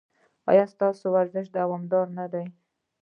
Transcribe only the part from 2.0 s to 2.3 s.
نه